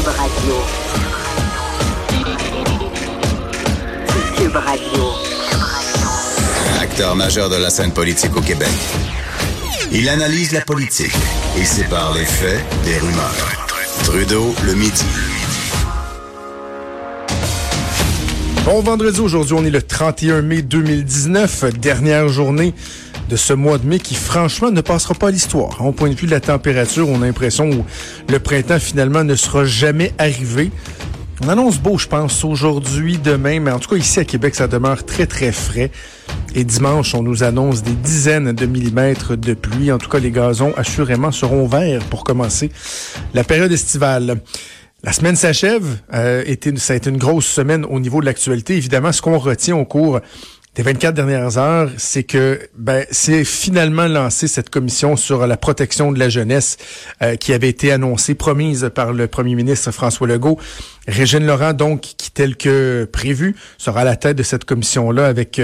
Cube 0.00 0.08
Radio. 0.16 0.54
Cube 4.38 4.56
Radio. 4.56 5.04
Acteur 6.80 7.14
majeur 7.14 7.50
de 7.50 7.56
la 7.56 7.68
scène 7.68 7.92
politique 7.92 8.34
au 8.34 8.40
Québec. 8.40 8.70
Il 9.92 10.08
analyse 10.08 10.52
la 10.52 10.62
politique 10.62 11.12
et 11.58 11.64
sépare 11.66 12.14
les 12.14 12.24
faits 12.24 12.64
des 12.82 12.96
rumeurs. 12.96 13.66
Trudeau 14.04 14.54
le 14.64 14.72
midi. 14.72 15.04
Bon 18.64 18.80
vendredi 18.80 19.20
aujourd'hui, 19.20 19.54
on 19.54 19.66
est 19.66 19.70
le 19.70 19.82
31 19.82 20.40
mai 20.40 20.62
2019, 20.62 21.78
dernière 21.78 22.28
journée 22.28 22.72
de 23.30 23.36
ce 23.36 23.52
mois 23.52 23.78
de 23.78 23.86
mai 23.86 24.00
qui 24.00 24.16
franchement 24.16 24.72
ne 24.72 24.80
passera 24.80 25.14
pas 25.14 25.28
à 25.28 25.30
l'histoire. 25.30 25.86
Au 25.86 25.92
point 25.92 26.10
de 26.10 26.14
vue 26.14 26.26
de 26.26 26.32
la 26.32 26.40
température, 26.40 27.08
on 27.08 27.22
a 27.22 27.26
l'impression 27.26 27.70
que 27.70 28.32
le 28.32 28.40
printemps 28.40 28.80
finalement 28.80 29.22
ne 29.22 29.36
sera 29.36 29.64
jamais 29.64 30.12
arrivé. 30.18 30.72
On 31.42 31.48
annonce 31.48 31.78
beau, 31.78 31.96
je 31.96 32.08
pense, 32.08 32.44
aujourd'hui, 32.44 33.18
demain, 33.18 33.60
mais 33.60 33.70
en 33.70 33.78
tout 33.78 33.88
cas 33.88 33.96
ici 33.96 34.18
à 34.18 34.24
Québec, 34.24 34.56
ça 34.56 34.66
demeure 34.66 35.06
très 35.06 35.26
très 35.26 35.52
frais. 35.52 35.92
Et 36.56 36.64
dimanche, 36.64 37.14
on 37.14 37.22
nous 37.22 37.44
annonce 37.44 37.84
des 37.84 37.92
dizaines 37.92 38.52
de 38.52 38.66
millimètres 38.66 39.36
de 39.36 39.54
pluie. 39.54 39.92
En 39.92 39.98
tout 39.98 40.10
cas, 40.10 40.18
les 40.18 40.32
gazons 40.32 40.74
assurément 40.76 41.30
seront 41.30 41.68
verts 41.68 42.02
pour 42.10 42.24
commencer 42.24 42.70
la 43.32 43.44
période 43.44 43.70
estivale. 43.70 44.40
La 45.04 45.12
semaine 45.12 45.36
s'achève. 45.36 46.00
Euh, 46.12 46.44
ça 46.76 46.92
a 46.94 46.96
été 46.96 47.08
une 47.08 47.16
grosse 47.16 47.46
semaine 47.46 47.86
au 47.88 48.00
niveau 48.00 48.20
de 48.20 48.26
l'actualité. 48.26 48.76
Évidemment, 48.76 49.12
ce 49.12 49.22
qu'on 49.22 49.38
retient 49.38 49.76
au 49.76 49.84
cours 49.84 50.20
des 50.76 50.82
24 50.84 51.14
dernières 51.14 51.58
heures, 51.58 51.90
c'est 51.96 52.22
que 52.22 52.60
ben, 52.76 53.04
c'est 53.10 53.42
finalement 53.42 54.06
lancé 54.06 54.46
cette 54.46 54.70
commission 54.70 55.16
sur 55.16 55.44
la 55.48 55.56
protection 55.56 56.12
de 56.12 56.18
la 56.20 56.28
jeunesse 56.28 56.76
euh, 57.22 57.34
qui 57.34 57.52
avait 57.52 57.68
été 57.68 57.90
annoncée, 57.90 58.36
promise 58.36 58.88
par 58.94 59.12
le 59.12 59.26
premier 59.26 59.56
ministre 59.56 59.90
François 59.90 60.28
Legault. 60.28 60.58
Régine 61.08 61.44
Laurent, 61.44 61.72
donc, 61.72 62.02
qui 62.02 62.30
tel 62.30 62.56
que 62.56 63.08
prévu, 63.10 63.56
sera 63.78 64.02
à 64.02 64.04
la 64.04 64.14
tête 64.14 64.36
de 64.36 64.44
cette 64.44 64.64
commission-là 64.64 65.26
avec 65.26 65.60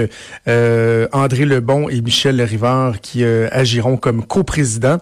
euh, 0.47 1.07
André 1.13 1.45
Lebon 1.45 1.87
et 1.87 2.01
Michel 2.01 2.41
Rivard 2.41 2.99
qui 2.99 3.23
euh, 3.23 3.47
agiront 3.53 3.95
comme 3.95 4.25
coprésidents 4.25 4.97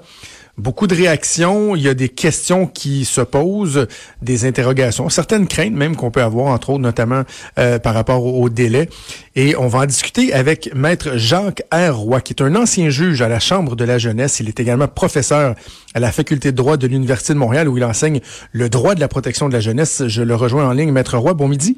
beaucoup 0.57 0.87
de 0.87 0.95
réactions, 0.95 1.75
il 1.75 1.81
y 1.81 1.89
a 1.89 1.93
des 1.93 2.09
questions 2.09 2.67
qui 2.67 3.05
se 3.05 3.21
posent, 3.21 3.87
des 4.21 4.45
interrogations, 4.45 5.09
certaines 5.09 5.47
craintes 5.47 5.73
même 5.73 5.95
qu'on 5.95 6.11
peut 6.11 6.21
avoir, 6.21 6.47
entre 6.47 6.71
autres, 6.71 6.81
notamment 6.81 7.23
euh, 7.59 7.79
par 7.79 7.93
rapport 7.93 8.25
au, 8.25 8.49
délai. 8.49 8.89
Et 9.35 9.55
on 9.57 9.67
va 9.67 9.79
en 9.79 9.85
discuter 9.85 10.33
avec 10.33 10.73
Maître 10.73 11.17
Jacques 11.17 11.63
R. 11.73 11.95
Roy, 11.95 12.21
qui 12.21 12.33
est 12.33 12.41
un 12.41 12.55
ancien 12.55 12.89
juge 12.89 13.21
à 13.21 13.27
la 13.27 13.39
Chambre 13.39 13.75
de 13.75 13.83
la 13.83 13.97
jeunesse. 13.97 14.39
Il 14.39 14.47
est 14.47 14.59
également 14.59 14.87
professeur 14.87 15.55
à 15.93 15.99
la 15.99 16.11
Faculté 16.11 16.51
de 16.51 16.57
droit 16.57 16.77
de 16.77 16.87
l'Université 16.87 17.33
de 17.33 17.39
Montréal, 17.39 17.67
où 17.67 17.77
il 17.77 17.83
enseigne 17.83 18.21
le 18.51 18.69
droit 18.69 18.95
de 18.95 18.99
la 18.99 19.07
protection 19.07 19.49
de 19.49 19.53
la 19.53 19.59
jeunesse. 19.59 20.07
Je 20.07 20.21
le 20.21 20.35
rejoins 20.35 20.67
en 20.67 20.71
ligne. 20.71 20.91
Maître 20.91 21.17
Roy, 21.17 21.33
bon 21.33 21.47
midi. 21.47 21.77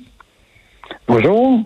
Bonjour. 1.07 1.63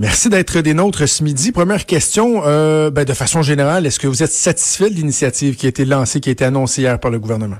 Merci 0.00 0.30
d'être 0.30 0.62
des 0.62 0.72
nôtres 0.72 1.06
ce 1.06 1.22
midi. 1.22 1.52
Première 1.52 1.84
question, 1.84 2.40
euh, 2.46 2.90
ben, 2.90 3.04
de 3.04 3.12
façon 3.12 3.42
générale, 3.42 3.84
est-ce 3.84 4.00
que 4.00 4.06
vous 4.06 4.22
êtes 4.22 4.30
satisfait 4.30 4.88
de 4.88 4.94
l'initiative 4.94 5.56
qui 5.56 5.66
a 5.66 5.68
été 5.68 5.84
lancée, 5.84 6.20
qui 6.20 6.30
a 6.30 6.32
été 6.32 6.42
annoncée 6.42 6.80
hier 6.80 6.98
par 6.98 7.10
le 7.10 7.18
gouvernement? 7.18 7.58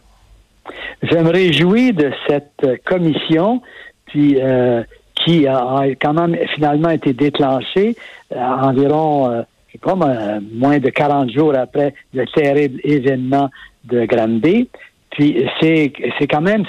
Je 1.03 1.19
me 1.19 1.29
réjouis 1.29 1.93
de 1.93 2.11
cette 2.27 2.83
commission 2.87 3.61
euh, 4.17 4.83
qui 5.17 5.47
a, 5.47 5.83
quand 6.01 6.15
même 6.15 6.35
finalement 6.55 6.89
été 6.89 7.13
déclenchée 7.13 7.95
euh, 8.35 8.39
environ, 8.39 9.45
je 9.67 9.73
sais 9.73 9.79
pas, 9.79 9.95
moins 10.51 10.79
de 10.79 10.89
40 10.89 11.31
jours 11.31 11.55
après 11.55 11.93
le 12.15 12.25
terrible 12.35 12.81
événement 12.85 13.51
de 13.85 14.07
Granby. 14.07 14.71
Puis 15.11 15.47
c'est 15.61 15.93
c'est 16.19 16.27
quand 16.27 16.41
même 16.41 16.65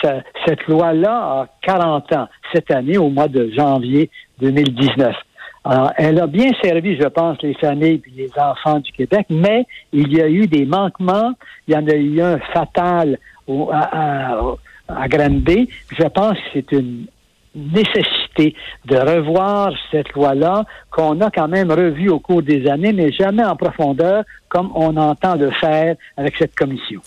cette 0.45 0.67
loi-là 0.67 1.13
a 1.13 1.47
40 1.61 2.11
ans 2.11 2.27
cette 2.51 2.71
année 2.71 2.97
au 2.97 3.09
mois 3.09 3.29
de 3.29 3.49
janvier 3.55 4.09
2019. 4.41 5.15
Alors, 5.63 5.91
elle 5.97 6.19
a 6.19 6.25
bien 6.25 6.51
servi, 6.61 6.97
je 6.97 7.07
pense, 7.07 7.39
les 7.43 7.53
familles 7.53 8.01
et 8.07 8.21
les 8.21 8.31
enfants 8.39 8.79
du 8.79 8.91
Québec, 8.91 9.27
mais 9.29 9.65
il 9.93 10.11
y 10.11 10.21
a 10.21 10.27
eu 10.27 10.47
des 10.47 10.65
manquements. 10.65 11.33
Il 11.67 11.75
y 11.75 11.77
en 11.77 11.87
a 11.87 11.93
eu 11.93 12.19
un 12.19 12.39
fatal 12.51 13.19
au, 13.45 13.69
à, 13.71 13.77
à, 13.77 14.55
à. 14.87 15.05
Je 15.07 16.07
pense 16.07 16.33
que 16.33 16.43
c'est 16.53 16.71
une 16.71 17.05
nécessité 17.53 18.55
de 18.85 18.95
revoir 18.95 19.73
cette 19.91 20.11
loi-là 20.13 20.63
qu'on 20.89 21.19
a 21.21 21.29
quand 21.29 21.47
même 21.47 21.71
revue 21.71 22.09
au 22.09 22.19
cours 22.19 22.41
des 22.41 22.67
années, 22.67 22.93
mais 22.93 23.11
jamais 23.11 23.43
en 23.43 23.55
profondeur 23.55 24.23
comme 24.49 24.71
on 24.73 24.95
entend 24.97 25.35
le 25.35 25.51
faire 25.51 25.95
avec 26.17 26.35
cette 26.37 26.55
commission. 26.55 27.01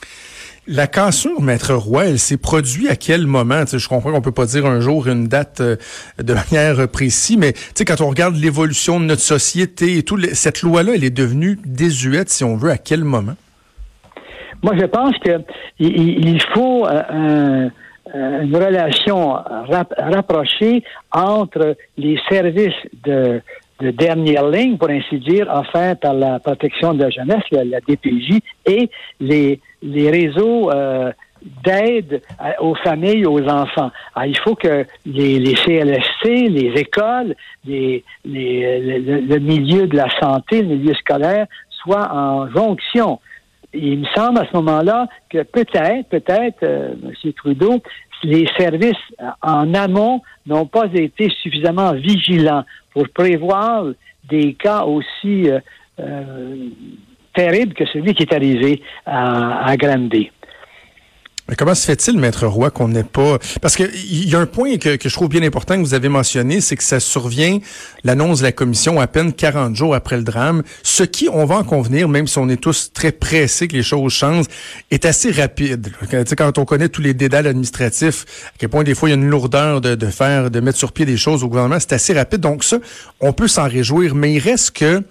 La 0.67 0.87
cassure, 0.87 1.43
Maître 1.43 1.75
Roy, 1.75 2.07
elle 2.07 2.19
s'est 2.19 2.39
produite 2.39 2.89
à 2.89 2.97
quel 2.97 3.27
moment? 3.27 3.65
je 3.67 3.87
comprends 3.87 4.13
qu'on 4.13 4.23
peut 4.23 4.33
pas 4.33 4.47
dire 4.47 4.65
un 4.65 4.81
jour 4.81 5.07
une 5.09 5.29
date 5.29 5.61
euh, 5.61 5.77
de 6.19 6.33
manière 6.33 6.89
précise, 6.89 7.37
mais 7.37 7.53
quand 7.87 8.01
on 8.01 8.09
regarde 8.09 8.35
l'évolution 8.37 8.99
de 8.99 9.05
notre 9.05 9.21
société 9.21 9.99
et 9.99 10.03
tout, 10.03 10.19
cette 10.33 10.63
loi-là, 10.63 10.93
elle 10.95 11.05
est 11.05 11.11
devenue 11.11 11.59
désuète, 11.67 12.31
si 12.31 12.45
on 12.45 12.57
veut, 12.57 12.71
à 12.71 12.79
quel 12.79 13.05
moment? 13.05 13.35
Moi, 14.63 14.73
je 14.81 14.87
pense 14.87 15.19
que 15.19 15.43
il 15.79 16.41
faut 16.55 16.87
euh, 16.87 17.69
une 18.15 18.57
relation 18.57 19.33
rapprochée 19.33 20.83
entre 21.13 21.77
les 21.99 22.19
services 22.31 22.73
de, 23.05 23.43
dernière 23.93 24.49
ligne, 24.49 24.77
pour 24.77 24.91
ainsi 24.91 25.19
dire, 25.19 25.49
offerts 25.53 25.97
par 25.99 26.15
la 26.15 26.39
protection 26.39 26.95
de 26.95 27.03
la 27.05 27.11
jeunesse, 27.11 27.43
la 27.50 27.81
DPJ, 27.81 28.41
et 28.67 28.91
les 29.21 29.61
les 29.84 30.11
réseaux 30.11 30.71
euh, 30.71 31.12
d'aide 31.62 32.23
aux 32.59 32.75
familles, 32.75 33.27
aux 33.27 33.47
enfants. 33.47 33.91
Ah, 34.15 34.27
il 34.27 34.37
faut 34.39 34.55
que 34.55 34.87
les, 35.05 35.55
CLSC, 35.55 36.25
les 36.25 36.73
écoles, 36.77 37.37
les, 37.67 38.03
les, 38.25 38.99
le, 38.99 39.39
milieu 39.39 39.87
de 39.87 39.97
la 39.97 40.09
santé, 40.19 40.62
le 40.62 40.77
milieu 40.77 40.94
scolaire 40.94 41.47
soient 41.71 42.11
en 42.12 42.50
jonction. 42.50 43.21
il 43.75 44.00
me 44.00 44.06
semble 44.17 44.39
à 44.39 44.47
ce 44.50 44.56
moment-là 44.56 45.06
que 45.28 45.43
peut-être, 45.43 46.09
peut-être, 46.09 46.62
euh, 46.62 46.94
M. 47.05 47.33
Trudeau, 47.34 47.83
les 48.23 48.49
services 48.56 48.97
en 49.43 49.75
amont 49.75 50.23
n'ont 50.47 50.65
pas 50.65 50.87
été 50.94 51.28
suffisamment 51.43 51.93
vigilants 51.93 52.65
pour 52.94 53.09
prévoir 53.10 53.84
des 54.31 54.55
cas 54.55 54.84
aussi 54.84 55.50
euh, 55.50 55.60
euh 56.00 56.69
terrible 57.34 57.75
que 57.75 57.84
celui 57.87 58.15
qui 58.15 58.22
est 58.22 58.32
arrivé 58.32 58.81
à, 59.05 59.66
à 59.66 59.77
Granby. 59.77 60.31
Mais 61.49 61.56
comment 61.56 61.75
se 61.75 61.84
fait-il, 61.84 62.19
Maître 62.19 62.47
Roy, 62.47 62.71
qu'on 62.71 62.88
n'ait 62.88 63.05
pas... 63.05 63.38
Parce 63.60 63.77
qu'il 63.77 64.28
y 64.28 64.34
a 64.34 64.38
un 64.38 64.47
point 64.47 64.78
que, 64.78 64.97
que, 64.97 65.10
je 65.10 65.15
trouve 65.15 65.28
bien 65.28 65.43
important 65.43 65.77
que 65.77 65.81
vous 65.81 65.93
avez 65.93 66.09
mentionné, 66.09 66.62
c'est 66.62 66.75
que 66.75 66.82
ça 66.82 67.00
survient, 67.00 67.59
l'annonce 68.03 68.38
de 68.38 68.44
la 68.44 68.53
commission, 68.53 68.99
à 68.99 69.06
peine 69.06 69.32
40 69.34 69.77
jours 69.77 69.94
après 69.94 70.16
le 70.16 70.22
drame, 70.22 70.62
ce 70.82 71.03
qui, 71.03 71.28
on 71.31 71.44
va 71.44 71.56
en 71.56 71.65
convenir, 71.65 72.09
même 72.09 72.27
si 72.27 72.38
on 72.38 72.49
est 72.49 72.56
tous 72.56 72.93
très 72.94 73.12
pressés 73.12 73.69
que 73.69 73.77
les 73.77 73.82
choses 73.82 74.10
changent, 74.10 74.47
est 74.91 75.05
assez 75.05 75.31
rapide. 75.31 75.93
Quand 76.38 76.56
on 76.56 76.65
connaît 76.65 76.88
tous 76.88 77.03
les 77.03 77.12
dédales 77.12 77.47
administratifs, 77.47 78.25
à 78.49 78.53
quel 78.56 78.71
point 78.71 78.82
des 78.82 78.94
fois 78.94 79.11
il 79.11 79.12
y 79.12 79.15
a 79.15 79.19
une 79.19 79.28
lourdeur 79.28 79.82
de, 79.82 79.94
de 79.97 80.06
faire, 80.06 80.50
de 80.50 80.61
mettre 80.61 80.78
sur 80.78 80.93
pied 80.93 81.05
des 81.05 81.19
choses 81.19 81.44
au 81.44 81.49
gouvernement, 81.49 81.78
c'est 81.78 81.93
assez 81.93 82.15
rapide. 82.15 82.41
Donc 82.41 82.65
ça, 82.65 82.78
on 83.21 83.34
peut 83.34 83.49
s'en 83.49 83.69
réjouir, 83.69 84.15
mais 84.15 84.32
il 84.32 84.38
reste 84.38 84.71
que 84.71 85.03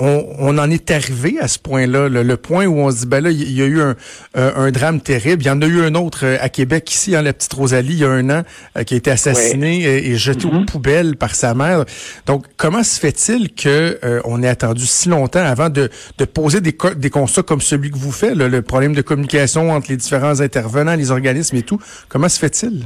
on, 0.00 0.58
en 0.58 0.70
est 0.70 0.90
arrivé 0.92 1.38
à 1.40 1.48
ce 1.48 1.58
point-là, 1.58 2.08
le, 2.08 2.36
point 2.36 2.66
où 2.66 2.78
on 2.78 2.90
se 2.90 2.98
dit, 2.98 3.06
ben 3.06 3.20
là, 3.20 3.30
il 3.30 3.52
y, 3.52 3.62
a 3.62 3.66
eu 3.66 3.80
un, 3.80 4.70
drame 4.70 5.00
terrible. 5.00 5.42
Il 5.42 5.46
y 5.46 5.50
en 5.50 5.60
a 5.60 5.66
eu 5.66 5.82
un 5.82 5.94
autre 5.96 6.24
euh, 6.24 6.36
à 6.40 6.48
Québec, 6.48 6.90
ici, 6.92 7.16
en 7.16 7.22
la 7.22 7.32
petite 7.32 7.52
Rosalie, 7.52 7.94
il 7.94 7.98
y 7.98 8.04
a 8.04 8.10
un 8.10 8.30
an, 8.30 8.42
euh, 8.76 8.84
qui 8.84 8.94
a 8.94 8.96
été 8.96 9.10
assassiné 9.10 9.84
et, 9.84 10.14
jeté 10.16 10.46
aux 10.46 10.50
mm-hmm. 10.50 10.64
poubelles 10.66 11.16
par 11.16 11.34
sa 11.34 11.54
mère. 11.54 11.84
Donc, 12.26 12.46
comment 12.56 12.84
se 12.84 13.00
fait-il 13.00 13.52
que 13.52 13.98
euh, 14.04 14.20
on 14.24 14.42
ait 14.42 14.48
attendu 14.48 14.86
si 14.86 15.08
longtemps 15.08 15.44
avant 15.44 15.68
de, 15.68 15.90
poser 16.32 16.60
des, 16.60 16.76
des 16.96 17.10
constats 17.10 17.42
comme 17.42 17.60
celui 17.60 17.90
que 17.90 17.98
vous 17.98 18.12
faites, 18.12 18.36
le 18.36 18.62
problème 18.62 18.94
de 18.94 19.02
communication 19.02 19.72
entre 19.72 19.90
les 19.90 19.96
différents 19.96 20.40
intervenants, 20.40 20.94
les 20.94 21.10
organismes 21.10 21.56
et 21.56 21.62
tout? 21.62 21.80
Comment 22.08 22.28
se 22.28 22.38
fait-il? 22.38 22.84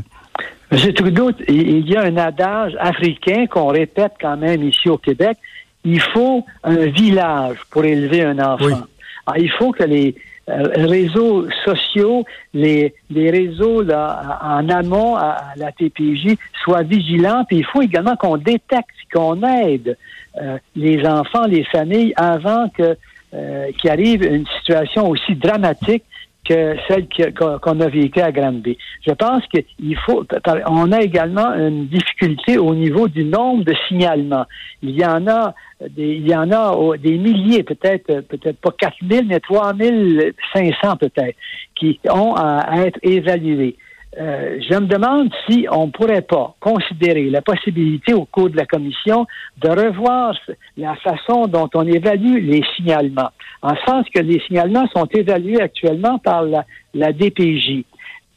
M. 0.73 0.95
Trudeau, 0.95 1.31
il 1.49 1.87
y 1.87 1.97
a 1.97 2.03
un 2.03 2.17
adage 2.17 2.73
africain 2.81 3.47
qu'on 3.47 3.67
répète 3.67 4.13
quand 4.19 4.39
même 4.39 4.63
ici 4.63 4.89
au 4.89 4.97
Québec, 4.97 5.37
il 5.85 6.01
faut 6.01 6.45
un 6.63 6.87
village 6.87 7.59
pour 7.71 7.85
élever 7.85 8.23
un 8.23 8.39
enfant. 8.39 8.83
Ah, 9.27 9.35
il 9.39 9.51
faut 9.51 9.73
que 9.73 9.85
les 9.85 10.15
euh, 10.49 10.69
réseaux 10.75 11.47
sociaux, 11.65 12.25
les, 12.53 12.95
les 13.11 13.31
réseaux 13.31 13.83
là, 13.83 14.41
en 14.43 14.69
amont 14.69 15.15
à, 15.17 15.53
la 15.57 15.71
TPJ 15.71 16.37
soient 16.65 16.83
vigilants. 16.83 17.45
Puis 17.45 17.59
il 17.59 17.65
faut 17.65 17.83
également 17.83 18.17
qu'on 18.17 18.37
détecte, 18.37 18.91
qu'on 19.13 19.43
aide 19.43 19.97
euh, 20.41 20.59
les 20.75 21.07
enfants, 21.07 21.47
les 21.47 21.65
familles 21.65 22.13
avant 22.17 22.69
que 22.71 22.97
euh, 23.35 23.71
qu'il 23.81 23.91
arrive 23.91 24.25
une 24.25 24.47
situation 24.59 25.09
aussi 25.09 25.35
dramatique 25.35 26.05
que 26.45 26.77
celle 26.89 27.07
qu'on 27.35 27.81
a 27.81 27.89
vécue 27.89 28.21
à 28.21 28.33
Granby. 28.33 28.77
Je 29.07 29.13
pense 29.13 29.43
qu'il 29.47 29.97
faut, 29.99 30.25
on 30.67 30.93
a 30.93 31.01
également 31.01 31.55
une 31.55 31.87
difficulté 31.87 32.59
au 32.59 32.75
niveau 32.75 33.09
du 33.09 33.25
nombre 33.25 33.65
de 33.65 33.75
signalements. 33.89 34.47
Il 34.83 34.91
y 34.91 35.05
en 35.05 35.27
a 35.29 35.55
des, 35.89 36.15
il 36.17 36.29
y 36.29 36.35
en 36.35 36.51
a 36.51 36.97
des 36.99 37.17
milliers, 37.19 37.63
peut-être, 37.63 38.21
peut-être 38.23 38.59
pas 38.61 38.73
4000, 38.77 39.27
mais 39.29 39.41
3500 39.41 40.97
peut-être, 40.97 41.37
qui 41.77 42.01
ont 42.11 42.35
à, 42.35 42.87
être 42.87 42.99
évalués. 43.03 43.77
Euh, 44.19 44.59
je 44.61 44.75
me 44.75 44.87
demande 44.87 45.33
si 45.49 45.67
on 45.71 45.87
ne 45.87 45.91
pourrait 45.91 46.23
pas 46.23 46.55
considérer 46.61 47.31
la 47.31 47.41
possibilité 47.41 48.13
au 48.13 48.27
cours 48.27 48.51
de 48.51 48.57
la 48.57 48.67
commission 48.67 49.27
de 49.59 49.69
revoir 49.69 50.35
la 50.77 50.95
façon 50.97 51.47
dont 51.47 51.71
on 51.75 51.87
évalue 51.87 52.47
les 52.47 52.63
signalements, 52.77 53.31
en 53.63 53.75
sens 53.87 54.07
que 54.15 54.21
les 54.21 54.41
signalements 54.41 54.87
sont 54.95 55.07
évalués 55.07 55.63
actuellement 55.63 56.19
par 56.19 56.43
la, 56.43 56.67
la 56.93 57.13
DPJ. 57.13 57.85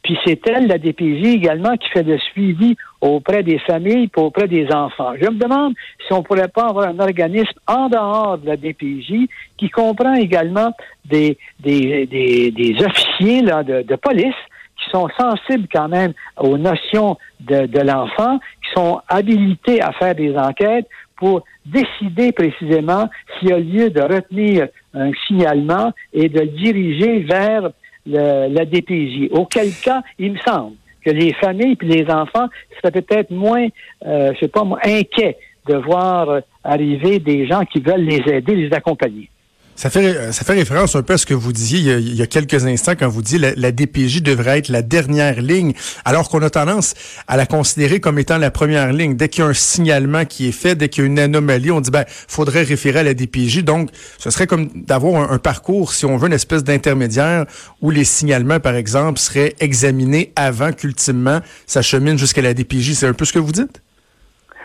Puis 0.06 0.16
c'est 0.24 0.40
elle, 0.46 0.68
la 0.68 0.78
DPJ 0.78 1.34
également, 1.34 1.76
qui 1.76 1.88
fait 1.88 2.04
le 2.04 2.16
suivi 2.18 2.76
auprès 3.00 3.42
des 3.42 3.58
familles 3.58 4.04
et 4.04 4.20
auprès 4.20 4.46
des 4.46 4.70
enfants. 4.72 5.14
Je 5.20 5.28
me 5.28 5.36
demande 5.36 5.74
si 6.06 6.12
on 6.12 6.18
ne 6.18 6.22
pourrait 6.22 6.46
pas 6.46 6.68
avoir 6.68 6.86
un 6.88 7.00
organisme 7.00 7.58
en 7.66 7.88
dehors 7.88 8.38
de 8.38 8.46
la 8.46 8.56
DPJ 8.56 9.28
qui 9.58 9.68
comprend 9.68 10.14
également 10.14 10.72
des, 11.04 11.36
des, 11.58 12.06
des, 12.06 12.76
officiers 12.84 13.42
là, 13.42 13.64
de, 13.64 13.82
de, 13.82 13.96
police 13.96 14.34
qui 14.76 14.90
sont 14.90 15.08
sensibles 15.18 15.68
quand 15.72 15.88
même 15.88 16.12
aux 16.38 16.58
notions 16.58 17.16
de, 17.40 17.80
l'enfant, 17.80 18.38
qui 18.38 18.70
sont 18.74 19.00
habilités 19.08 19.80
à 19.80 19.92
faire 19.92 20.14
des 20.14 20.36
enquêtes 20.36 20.88
pour 21.16 21.44
décider 21.64 22.32
précisément 22.32 23.08
s'il 23.38 23.48
y 23.48 23.52
a 23.52 23.58
lieu 23.58 23.90
de 23.90 24.00
retenir 24.00 24.68
un 24.94 25.10
signalement 25.26 25.92
et 26.12 26.28
de 26.28 26.40
le 26.40 26.46
diriger 26.48 27.20
vers 27.20 27.70
la 28.06 28.64
DPJ. 28.64 29.30
Auquel 29.32 29.70
cas, 29.82 30.02
il 30.18 30.32
me 30.32 30.38
semble 30.38 30.76
que 31.04 31.10
les 31.10 31.32
familles 31.34 31.76
et 31.80 31.84
les 31.84 32.10
enfants 32.10 32.48
seraient 32.76 33.00
peut-être 33.00 33.30
moins, 33.30 33.66
euh, 34.06 34.32
je 34.34 34.40
sais 34.40 34.48
pas, 34.48 34.62
inquiets 34.84 35.38
de 35.66 35.76
voir 35.76 36.40
arriver 36.62 37.18
des 37.18 37.46
gens 37.46 37.64
qui 37.64 37.80
veulent 37.80 38.04
les 38.04 38.22
aider, 38.32 38.54
les 38.54 38.72
accompagner. 38.72 39.30
Ça 39.76 39.90
fait, 39.90 40.32
ça 40.32 40.44
fait 40.44 40.54
référence 40.54 40.96
un 40.96 41.02
peu 41.02 41.12
à 41.12 41.18
ce 41.18 41.26
que 41.26 41.34
vous 41.34 41.52
disiez 41.52 41.80
il 41.80 42.14
y 42.14 42.22
a, 42.22 42.26
quelques 42.26 42.64
instants 42.64 42.94
quand 42.98 43.08
vous 43.08 43.20
dites 43.20 43.40
la, 43.40 43.54
la 43.54 43.72
DPJ 43.72 44.22
devrait 44.22 44.58
être 44.58 44.68
la 44.70 44.80
dernière 44.80 45.42
ligne, 45.42 45.74
alors 46.06 46.30
qu'on 46.30 46.40
a 46.40 46.48
tendance 46.48 46.94
à 47.28 47.36
la 47.36 47.44
considérer 47.44 48.00
comme 48.00 48.18
étant 48.18 48.38
la 48.38 48.50
première 48.50 48.92
ligne. 48.94 49.16
Dès 49.16 49.28
qu'il 49.28 49.44
y 49.44 49.46
a 49.46 49.50
un 49.50 49.54
signalement 49.54 50.24
qui 50.24 50.48
est 50.48 50.52
fait, 50.52 50.76
dès 50.76 50.88
qu'il 50.88 51.02
y 51.02 51.06
a 51.06 51.08
une 51.08 51.18
anomalie, 51.18 51.70
on 51.70 51.82
dit 51.82 51.90
ben 51.90 52.04
faudrait 52.08 52.62
référer 52.62 53.00
à 53.00 53.02
la 53.02 53.12
DPJ. 53.12 53.64
Donc, 53.64 53.90
ce 54.18 54.30
serait 54.30 54.46
comme 54.46 54.70
d'avoir 54.74 55.30
un, 55.30 55.38
parcours, 55.38 55.92
si 55.92 56.06
on 56.06 56.16
veut, 56.16 56.28
une 56.28 56.32
espèce 56.32 56.64
d'intermédiaire 56.64 57.44
où 57.82 57.90
les 57.90 58.04
signalements, 58.04 58.60
par 58.60 58.76
exemple, 58.76 59.18
seraient 59.18 59.54
examinés 59.60 60.32
avant 60.36 60.72
qu'ultimement 60.72 61.40
ça 61.66 61.82
chemine 61.82 62.18
jusqu'à 62.18 62.42
la 62.42 62.54
DPJ. 62.54 62.94
C'est 62.94 63.06
un 63.06 63.12
peu 63.12 63.24
ce 63.24 63.32
que 63.32 63.38
vous 63.38 63.52
dites? 63.52 63.82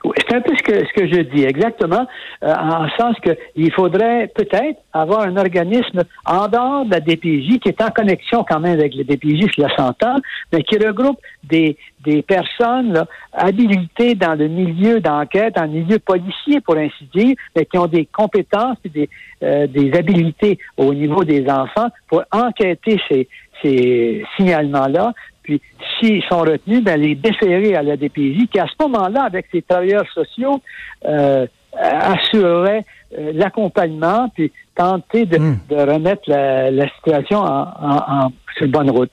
C'est 0.03 0.35
un 0.35 0.41
peu 0.41 0.55
ce 0.55 0.63
que, 0.63 0.85
ce 0.85 0.93
que 0.93 1.07
je 1.07 1.21
dis, 1.21 1.43
exactement, 1.43 2.07
euh, 2.43 2.53
en 2.53 2.89
sens 2.97 3.15
qu'il 3.19 3.71
faudrait 3.71 4.31
peut-être 4.33 4.79
avoir 4.93 5.21
un 5.21 5.37
organisme 5.37 6.03
en 6.25 6.47
dehors 6.47 6.85
de 6.85 6.91
la 6.91 6.99
DPJ 6.99 7.59
qui 7.59 7.69
est 7.69 7.81
en 7.81 7.91
connexion 7.91 8.43
quand 8.47 8.59
même 8.59 8.79
avec 8.79 8.95
le 8.95 9.03
DPJ, 9.03 9.47
je 9.55 9.61
la 9.61 9.75
s'entend, 9.75 10.15
mais 10.51 10.63
qui 10.63 10.77
regroupe 10.77 11.19
des, 11.43 11.77
des 12.03 12.23
personnes 12.23 12.93
là, 12.93 13.05
habilitées 13.33 14.15
dans 14.15 14.33
le 14.33 14.47
milieu 14.47 14.99
d'enquête, 14.99 15.55
le 15.59 15.67
milieu 15.67 15.99
policier, 15.99 16.61
pour 16.61 16.77
ainsi 16.77 17.07
dire, 17.13 17.35
mais 17.55 17.65
qui 17.65 17.77
ont 17.77 17.87
des 17.87 18.05
compétences 18.05 18.77
et 18.85 18.89
des, 18.89 19.09
euh, 19.43 19.67
des 19.67 19.93
habilités 19.93 20.57
au 20.77 20.93
niveau 20.93 21.23
des 21.23 21.47
enfants 21.47 21.89
pour 22.07 22.23
enquêter 22.31 22.99
ces, 23.07 23.27
ces 23.61 24.23
signalements-là, 24.35 25.13
puis, 25.43 25.61
s'ils 25.99 26.23
sont 26.23 26.39
retenus, 26.39 26.83
ben, 26.83 26.99
les 26.99 27.15
déférer 27.15 27.75
à 27.75 27.83
la 27.83 27.97
DPJ, 27.97 28.47
qui 28.51 28.59
à 28.59 28.67
ce 28.67 28.83
moment-là, 28.83 29.23
avec 29.23 29.47
ses 29.51 29.61
travailleurs 29.61 30.07
sociaux, 30.13 30.61
euh, 31.05 31.45
assurerait 31.73 32.85
euh, 33.17 33.31
l'accompagnement, 33.33 34.29
puis 34.33 34.51
tenter 34.75 35.25
de, 35.25 35.37
hmm. 35.37 35.59
remettre 35.71 36.23
la, 36.27 36.87
situation 36.95 37.39
en, 37.39 38.31
sur 38.57 38.67
bonne 38.67 38.89
route. 38.89 39.11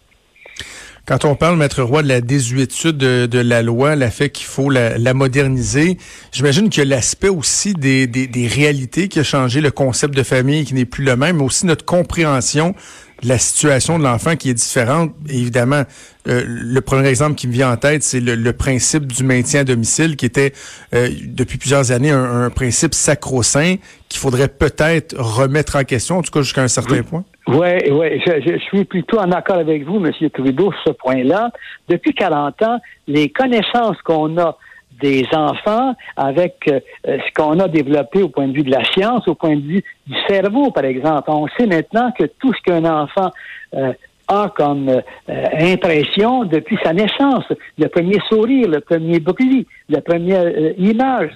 Quand 1.06 1.24
on 1.24 1.34
parle, 1.34 1.56
Maître 1.56 1.82
Roy, 1.82 2.02
de 2.02 2.08
la 2.08 2.20
désuétude 2.20 2.98
de, 2.98 3.38
la 3.38 3.62
loi, 3.62 3.96
la 3.96 4.10
fait 4.10 4.28
qu'il 4.28 4.44
faut 4.44 4.68
la, 4.68 5.14
moderniser, 5.14 5.96
j'imagine 6.32 6.68
qu'il 6.68 6.84
y 6.84 6.86
a 6.86 6.96
l'aspect 6.96 7.30
aussi 7.30 7.72
des, 7.72 8.06
des, 8.06 8.46
réalités 8.46 9.08
qui 9.08 9.18
a 9.18 9.22
changé, 9.22 9.62
le 9.62 9.70
concept 9.70 10.14
de 10.14 10.22
famille 10.22 10.66
qui 10.66 10.74
n'est 10.74 10.84
plus 10.84 11.04
le 11.04 11.16
même, 11.16 11.38
mais 11.38 11.44
aussi 11.44 11.64
notre 11.64 11.86
compréhension 11.86 12.74
la 13.22 13.38
situation 13.38 13.98
de 13.98 14.04
l'enfant 14.04 14.36
qui 14.36 14.50
est 14.50 14.54
différente. 14.54 15.12
Évidemment, 15.28 15.82
euh, 16.28 16.42
le 16.46 16.80
premier 16.80 17.08
exemple 17.08 17.34
qui 17.34 17.48
me 17.48 17.52
vient 17.52 17.72
en 17.72 17.76
tête, 17.76 18.02
c'est 18.02 18.20
le, 18.20 18.52
principe 18.52 19.06
du 19.06 19.24
maintien 19.24 19.60
à 19.60 19.64
domicile, 19.64 20.16
qui 20.16 20.26
était 20.26 20.52
euh, 20.94 21.08
depuis 21.24 21.58
plusieurs 21.58 21.92
années 21.92 22.10
un, 22.10 22.50
principe 22.50 22.94
sacro-saint 22.94 23.76
qu'il 24.08 24.20
faudrait 24.20 24.48
peut-être 24.48 25.14
remettre 25.18 25.76
en 25.76 25.84
question, 25.84 26.18
en 26.18 26.22
tout 26.22 26.30
cas 26.30 26.42
jusqu'à 26.42 26.62
un 26.62 26.68
certain 26.68 27.02
point. 27.02 27.24
Oui, 27.46 27.68
oui, 27.90 28.20
je, 28.26 28.42
je, 28.46 28.58
suis 28.58 28.84
plutôt 28.84 29.18
en 29.18 29.30
accord 29.32 29.56
avec 29.56 29.84
vous, 29.84 30.04
M. 30.04 30.12
Trudeau, 30.30 30.70
sur 30.72 30.82
ce 30.88 30.92
point-là. 30.92 31.50
Depuis 31.88 32.14
40 32.14 32.62
ans, 32.62 32.78
les 33.06 33.30
connaissances 33.30 33.96
qu'on 34.04 34.36
a 34.38 34.56
des 35.00 35.26
enfants 35.32 35.94
avec 36.16 36.56
euh, 36.68 36.80
ce 37.04 37.32
qu'on 37.34 37.58
a 37.60 37.68
développé 37.68 38.22
au 38.22 38.28
point 38.28 38.48
de 38.48 38.52
vue 38.52 38.62
de 38.62 38.70
la 38.70 38.84
science, 38.92 39.26
au 39.28 39.34
point 39.34 39.56
de 39.56 39.62
vue 39.62 39.84
du 40.06 40.16
cerveau, 40.28 40.70
par 40.70 40.84
exemple. 40.84 41.24
On 41.28 41.46
sait 41.58 41.66
maintenant 41.66 42.12
que 42.18 42.24
tout 42.24 42.52
ce 42.52 42.62
qu'un 42.62 42.84
enfant 42.84 43.30
euh, 43.74 43.92
a 44.28 44.52
comme 44.54 44.88
euh, 44.88 45.44
impression 45.60 46.44
depuis 46.44 46.78
sa 46.82 46.92
naissance, 46.92 47.44
le 47.78 47.88
premier 47.88 48.18
sourire, 48.28 48.68
le 48.68 48.80
premier 48.80 49.20
bruit, 49.20 49.66
la 49.88 50.00
première 50.00 50.46
image 50.78 51.30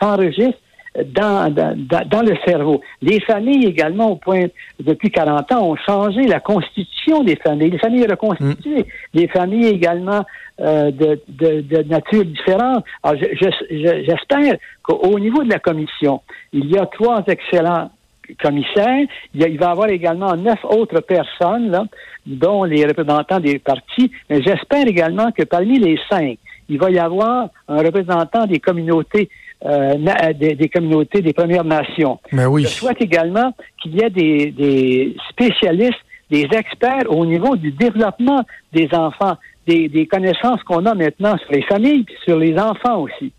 s'enregistre 0.00 0.58
dans, 1.04 1.52
dans, 1.52 2.22
le 2.22 2.36
cerveau. 2.46 2.80
Les 3.02 3.20
familles 3.20 3.66
également, 3.66 4.10
au 4.10 4.16
point 4.16 4.44
depuis 4.80 5.10
40 5.10 5.52
ans, 5.52 5.70
ont 5.70 5.76
changé 5.76 6.22
la 6.22 6.40
constitution 6.40 7.22
des 7.22 7.36
familles. 7.36 7.70
Les 7.70 7.78
familles 7.78 8.06
reconstituées. 8.06 8.80
Mm. 8.80 8.84
Les 9.14 9.28
familles 9.28 9.66
également 9.66 10.24
euh, 10.60 10.90
de, 10.90 11.20
de, 11.28 11.60
de, 11.60 11.82
nature 11.82 12.24
différente. 12.24 12.84
Alors, 13.02 13.20
j'espère 13.70 14.56
qu'au 14.82 15.18
niveau 15.18 15.42
de 15.42 15.50
la 15.50 15.58
commission, 15.58 16.22
il 16.52 16.70
y 16.70 16.78
a 16.78 16.86
trois 16.86 17.22
excellents 17.26 17.90
commissaires. 18.42 19.06
Il, 19.34 19.42
il 19.42 19.58
va 19.58 19.66
y 19.66 19.70
avoir 19.70 19.88
également 19.88 20.34
neuf 20.36 20.58
autres 20.64 21.00
personnes, 21.00 21.70
là, 21.70 21.84
dont 22.24 22.64
les 22.64 22.84
représentants 22.86 23.40
des 23.40 23.58
partis. 23.58 24.10
Mais 24.30 24.42
j'espère 24.42 24.86
également 24.86 25.30
que 25.30 25.44
parmi 25.44 25.78
les 25.78 25.98
cinq, 26.10 26.38
il 26.68 26.78
va 26.78 26.90
y 26.90 26.98
avoir 26.98 27.48
un 27.68 27.76
représentant 27.76 28.46
des 28.46 28.58
communautés 28.58 29.28
euh, 29.64 29.94
des, 30.34 30.68
communautés 30.68 31.22
des 31.22 31.32
Premières 31.32 31.64
Nations. 31.64 32.18
Mais 32.30 32.44
oui. 32.44 32.64
Je 32.64 32.68
souhaite 32.68 33.00
également 33.00 33.54
qu'il 33.82 33.94
y 33.94 34.02
ait 34.02 34.10
des, 34.10 34.50
des, 34.50 35.16
spécialistes, 35.30 35.98
des 36.30 36.46
experts 36.52 37.04
au 37.08 37.24
niveau 37.24 37.56
du 37.56 37.72
développement 37.72 38.44
des 38.72 38.88
enfants, 38.92 39.36
des, 39.66 39.88
des 39.88 40.06
connaissances 40.06 40.62
qu'on 40.64 40.84
a 40.84 40.94
maintenant 40.94 41.38
sur 41.38 41.52
les 41.52 41.62
familles 41.62 42.04
et 42.08 42.24
sur 42.24 42.38
les 42.38 42.58
enfants 42.58 43.00
aussi. 43.00 43.32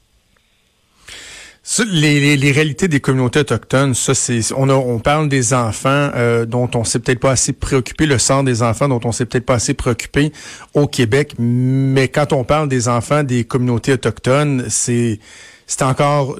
les, 1.92 2.36
les, 2.36 2.52
réalités 2.52 2.88
des 2.88 3.00
communautés 3.00 3.42
autochtones, 3.42 3.94
ça 3.94 4.16
c'est 4.16 4.42
on, 4.54 4.70
on 4.70 5.00
parle 5.00 5.30
des 5.30 5.54
enfants 5.54 6.10
euh, 6.16 6.46
dont 6.46 6.70
on 6.74 6.84
s'est 6.84 7.00
peut-être 7.00 7.20
pas 7.20 7.32
assez 7.32 7.54
préoccupé, 7.54 8.08
le 8.08 8.18
sort 8.18 8.44
des 8.44 8.64
enfants 8.64 8.88
dont 8.88 9.02
on 9.04 9.12
s'est 9.12 9.28
peut-être 9.28 9.46
pas 9.46 9.56
assez 9.56 9.76
préoccupé 9.76 10.32
au 10.74 10.88
Québec, 10.88 11.36
mais 11.38 12.08
quand 12.08 12.34
on 12.34 12.44
parle 12.44 12.70
des 12.70 12.88
enfants 12.90 13.24
des 13.24 13.44
communautés 13.44 13.94
autochtones, 13.94 14.66
c'est 14.70 15.20
c'est 15.68 15.84
encore 15.84 16.38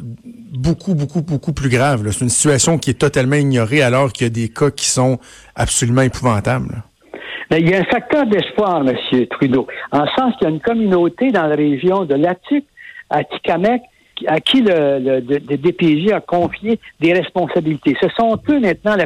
beaucoup, 0.54 0.96
beaucoup, 0.96 1.22
beaucoup 1.22 1.54
plus 1.54 1.70
grave. 1.70 2.10
C'est 2.12 2.24
une 2.24 2.30
situation 2.30 2.78
qui 2.78 2.92
est 2.92 3.00
totalement 3.00 3.36
ignorée 3.36 3.82
alors 3.82 4.12
qu'il 4.14 4.26
y 4.26 4.30
a 4.30 4.34
des 4.34 4.50
cas 4.50 4.72
qui 4.72 4.88
sont 4.88 5.20
absolument 5.54 6.02
épouvantables. 6.02 6.82
il 7.52 7.70
y 7.70 7.76
a 7.76 7.80
un 7.80 7.84
facteur 7.84 8.26
d'espoir, 8.26 8.88
M. 8.88 9.28
Trudeau, 9.28 9.68
en 9.92 10.08
sens 10.18 10.34
qu'il 10.38 10.44
y 10.44 10.46
a 10.46 10.50
une 10.50 10.62
communauté 10.62 11.32
dans 11.32 11.46
la 11.46 11.56
région 11.56 12.06
de 12.06 12.16
Latik, 12.16 12.66
à 13.10 13.24
Tikamek, 13.26 13.82
à 14.26 14.40
qui 14.40 14.62
le, 14.62 15.00
le, 15.00 15.58
DPJ 15.58 16.12
a 16.12 16.22
confié 16.22 16.80
des 17.00 17.14
responsabilités. 17.14 17.96
Ce 18.02 18.08
sont 18.18 18.40
eux 18.50 18.60
maintenant 18.60 18.96
la, 18.96 19.06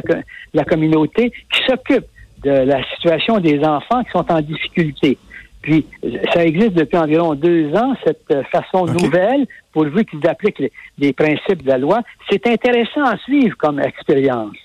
la 0.54 0.64
communauté 0.64 1.30
qui 1.52 1.60
s'occupe 1.68 2.06
de 2.44 2.50
la 2.50 2.82
situation 2.94 3.38
des 3.38 3.60
enfants 3.64 4.02
qui 4.04 4.10
sont 4.12 4.30
en 4.32 4.40
difficulté. 4.40 5.18
Puis, 5.60 5.86
ça 6.34 6.44
existe 6.44 6.72
depuis 6.72 6.96
environ 6.96 7.34
deux 7.34 7.72
ans, 7.74 7.94
cette 8.04 8.34
façon 8.50 8.86
nouvelle, 8.86 9.46
pour 9.72 9.84
vu 9.84 10.04
qu'ils 10.04 10.26
appliquent 10.26 10.62
les, 10.98 11.12
principes 11.12 11.62
de 11.62 11.68
la 11.68 11.78
loi. 11.78 12.02
C'est 12.30 12.46
intéressant 12.46 13.04
à 13.04 13.16
suivre 13.18 13.56
comme 13.56 13.80
expérience. 13.80 14.56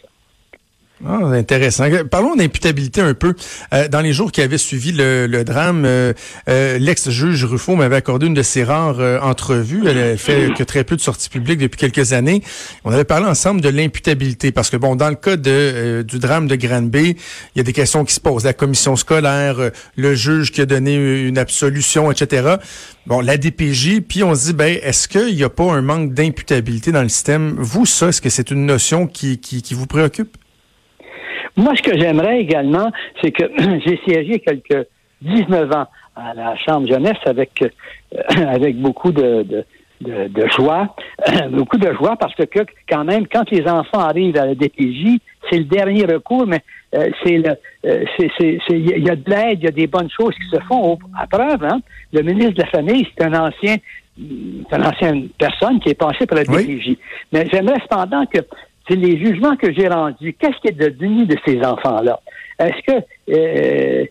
Ah, 1.05 1.19
intéressant. 1.25 1.85
Parlons 2.09 2.35
d'imputabilité 2.35 3.01
un 3.01 3.13
peu. 3.13 3.35
Euh, 3.71 3.87
dans 3.87 4.01
les 4.01 4.13
jours 4.13 4.31
qui 4.31 4.41
avaient 4.41 4.57
suivi 4.57 4.91
le, 4.91 5.43
drame, 5.43 5.83
euh, 5.85 6.13
euh, 6.49 6.79
l'ex-juge 6.79 7.45
Ruffo 7.45 7.75
m'avait 7.75 7.97
accordé 7.97 8.25
une 8.25 8.33
de 8.33 8.41
ses 8.41 8.63
rares 8.63 8.99
entrevues. 9.23 9.83
Elle 9.87 10.17
fait 10.17 10.51
que 10.57 10.63
très 10.63 10.83
peu 10.83 10.95
de 10.95 11.01
sorties 11.01 11.29
publiques 11.29 11.59
depuis 11.59 11.77
quelques 11.77 12.13
années. 12.13 12.41
On 12.83 12.91
avait 12.91 13.03
parlé 13.03 13.27
ensemble 13.27 13.61
de 13.61 13.69
l'imputabilité 13.69 14.51
parce 14.51 14.71
que 14.71 14.77
bon, 14.77 14.95
dans 14.95 15.09
le 15.09 15.15
cas 15.15 15.37
de, 15.37 16.01
du 16.01 16.17
drame 16.17 16.47
de 16.47 16.55
Granby, 16.55 17.15
il 17.55 17.57
y 17.57 17.59
a 17.59 17.63
des 17.63 17.73
questions 17.73 18.03
qui 18.03 18.15
se 18.15 18.19
posent. 18.19 18.45
La 18.45 18.53
commission 18.53 18.95
scolaire, 18.95 19.71
le 19.95 20.15
juge 20.15 20.51
qui 20.51 20.61
a 20.61 20.65
donné 20.65 20.95
une 20.95 21.37
absolution, 21.37 22.11
etc. 22.11 22.55
Bon, 23.05 23.21
la 23.21 23.37
DPJ, 23.37 24.01
puis 24.01 24.23
on 24.23 24.33
se 24.33 24.47
dit, 24.47 24.53
ben, 24.53 24.79
est-ce 24.81 25.07
qu'il 25.07 25.35
n'y 25.35 25.43
a 25.43 25.49
pas 25.49 25.71
un 25.71 25.81
manque 25.81 26.13
d'imputabilité 26.15 26.91
dans 26.91 27.03
le 27.03 27.09
système? 27.09 27.55
Vous, 27.59 27.85
ça, 27.85 28.09
est-ce 28.09 28.19
que 28.19 28.29
c'est 28.29 28.49
une 28.49 28.65
notion 28.65 29.05
qui, 29.05 29.37
qui, 29.37 29.61
qui 29.61 29.75
vous 29.75 29.85
préoccupe? 29.85 30.35
Moi, 31.57 31.75
ce 31.75 31.81
que 31.81 31.99
j'aimerais 31.99 32.39
également, 32.39 32.91
c'est 33.21 33.31
que 33.31 33.43
j'ai 33.85 33.99
siégé 34.05 34.39
quelques 34.39 34.87
19 35.21 35.71
ans 35.71 35.87
à 36.15 36.33
la 36.33 36.55
Chambre 36.55 36.87
jeunesse 36.87 37.17
avec, 37.25 37.63
avec 38.47 38.79
beaucoup 38.79 39.11
de, 39.11 39.43
de 39.43 39.65
de, 40.01 40.47
joie, 40.55 40.95
beaucoup 41.51 41.77
de 41.77 41.91
joie 41.93 42.15
parce 42.17 42.35
que 42.35 42.43
quand 42.89 43.03
même, 43.03 43.27
quand 43.27 43.49
les 43.49 43.67
enfants 43.67 43.99
arrivent 43.99 44.37
à 44.37 44.45
la 44.45 44.55
DPJ, 44.55 45.19
c'est 45.49 45.57
le 45.57 45.65
dernier 45.65 46.05
recours, 46.05 46.45
mais 46.45 46.61
euh, 46.95 47.09
c'est 47.23 47.37
le, 47.37 47.55
euh, 47.85 48.05
il 48.69 49.03
y 49.03 49.09
a 49.09 49.15
de 49.15 49.29
l'aide, 49.29 49.59
il 49.61 49.65
y 49.65 49.67
a 49.67 49.71
des 49.71 49.87
bonnes 49.87 50.09
choses 50.09 50.35
qui 50.35 50.55
se 50.55 50.61
font. 50.63 50.99
À 51.17 51.27
preuve, 51.27 51.63
hein, 51.63 51.79
le 52.13 52.21
ministre 52.21 52.53
de 52.53 52.61
la 52.61 52.67
Famille, 52.67 53.07
c'est 53.17 53.25
un 53.25 53.33
ancien, 53.33 53.77
c'est 54.17 54.77
une 54.77 54.85
ancienne 54.85 55.29
personne 55.37 55.79
qui 55.79 55.89
est 55.89 55.95
passée 55.95 56.25
par 56.25 56.37
la 56.37 56.43
DPJ. 56.43 56.97
Mais 57.31 57.47
j'aimerais 57.51 57.79
cependant 57.81 58.25
que 58.25 58.39
c'est 58.87 58.95
les 58.95 59.17
jugements 59.17 59.55
que 59.55 59.71
j'ai 59.73 59.87
rendus. 59.87 60.33
Qu'est-ce 60.39 60.57
qui 60.61 60.67
est 60.69 60.77
devenu 60.77 61.25
de 61.25 61.35
ces 61.45 61.59
enfants-là? 61.63 62.19
Est-ce 62.59 62.81
que 62.91 63.05
euh, 63.29 64.05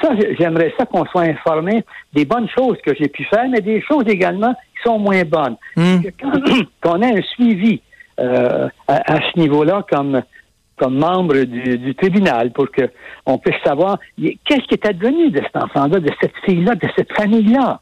ça, 0.00 0.10
j'aimerais 0.38 0.72
ça 0.78 0.86
qu'on 0.86 1.04
soit 1.06 1.22
informé 1.22 1.84
des 2.12 2.24
bonnes 2.24 2.48
choses 2.56 2.76
que 2.84 2.94
j'ai 2.94 3.08
pu 3.08 3.24
faire, 3.24 3.48
mais 3.48 3.60
des 3.60 3.82
choses 3.82 4.04
également 4.06 4.54
qui 4.54 4.88
sont 4.88 4.98
moins 4.98 5.22
bonnes. 5.24 5.56
Hmm. 5.76 6.00
Qu'on 6.82 7.02
ait 7.02 7.18
un 7.18 7.22
suivi 7.22 7.80
euh, 8.20 8.68
à, 8.86 9.16
ce 9.16 9.38
niveau-là 9.38 9.84
comme 9.90 10.22
comme 10.76 10.98
membre 10.98 11.44
du, 11.44 11.94
tribunal 11.94 12.50
pour 12.50 12.68
que 12.70 12.82
on 13.26 13.38
puisse 13.38 13.60
savoir 13.64 13.98
qu'est-ce 14.18 14.66
qui 14.66 14.74
est 14.74 14.86
advenu 14.86 15.30
de 15.30 15.40
cet 15.40 15.56
enfant-là, 15.56 16.00
de 16.00 16.10
cette 16.20 16.34
fille-là, 16.44 16.74
de 16.74 16.88
cette 16.96 17.12
famille-là? 17.12 17.80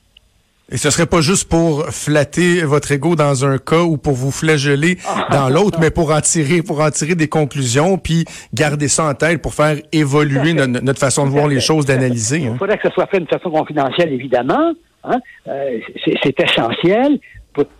Et 0.71 0.78
ce 0.78 0.90
serait 0.90 1.07
pas 1.07 1.21
juste 1.21 1.49
pour 1.49 1.87
flatter 1.87 2.62
votre 2.64 2.92
ego 2.92 3.14
dans 3.14 3.45
un 3.45 3.59
cas 3.59 3.83
ou 3.83 3.99
pour 3.99 4.14
vous 4.14 4.31
flageller 4.31 4.97
dans 5.31 5.49
l'autre, 5.49 5.78
mais 5.81 5.90
pour 5.90 6.12
en 6.12 6.21
tirer, 6.21 6.62
pour 6.62 6.81
en 6.81 6.90
tirer 6.90 7.14
des 7.14 7.28
conclusions, 7.28 7.99
puis 7.99 8.25
garder 8.54 8.88
ça 8.88 9.04
en 9.04 9.14
tête 9.14 9.42
pour 9.42 9.54
faire 9.54 9.76
évoluer 9.92 10.54
notre, 10.54 11.00
façon 11.00 11.26
de 11.26 11.31
voir 11.31 11.49
les 11.49 11.61
choses, 11.61 11.85
d'analyser. 11.85 12.47
Hein. 12.47 12.52
Il 12.54 12.59
faudrait 12.59 12.78
que 12.78 12.88
ce 12.88 12.95
soit 12.95 13.07
fait 13.07 13.21
de 13.21 13.26
façon 13.26 13.50
confidentielle, 13.50 14.12
évidemment. 14.12 14.73
Hein. 15.04 15.21
Euh, 15.49 15.78
c'est 16.04 16.40
essentiel 16.40 17.19